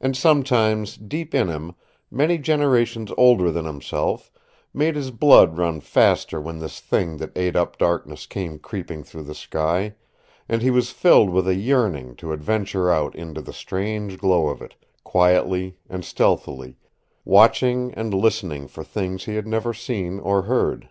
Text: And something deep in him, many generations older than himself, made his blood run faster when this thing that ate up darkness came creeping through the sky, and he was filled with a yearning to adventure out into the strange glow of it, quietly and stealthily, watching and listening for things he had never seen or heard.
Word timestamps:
And 0.00 0.16
something 0.16 0.84
deep 1.06 1.32
in 1.32 1.46
him, 1.46 1.76
many 2.10 2.38
generations 2.38 3.12
older 3.16 3.52
than 3.52 3.66
himself, 3.66 4.32
made 4.72 4.96
his 4.96 5.12
blood 5.12 5.56
run 5.58 5.78
faster 5.80 6.40
when 6.40 6.58
this 6.58 6.80
thing 6.80 7.18
that 7.18 7.30
ate 7.38 7.54
up 7.54 7.78
darkness 7.78 8.26
came 8.26 8.58
creeping 8.58 9.04
through 9.04 9.22
the 9.22 9.32
sky, 9.36 9.94
and 10.48 10.60
he 10.60 10.72
was 10.72 10.90
filled 10.90 11.30
with 11.30 11.46
a 11.46 11.54
yearning 11.54 12.16
to 12.16 12.32
adventure 12.32 12.90
out 12.90 13.14
into 13.14 13.40
the 13.40 13.52
strange 13.52 14.18
glow 14.18 14.48
of 14.48 14.60
it, 14.60 14.74
quietly 15.04 15.78
and 15.88 16.04
stealthily, 16.04 16.76
watching 17.24 17.94
and 17.94 18.12
listening 18.12 18.66
for 18.66 18.82
things 18.82 19.26
he 19.26 19.36
had 19.36 19.46
never 19.46 19.72
seen 19.72 20.18
or 20.18 20.42
heard. 20.42 20.88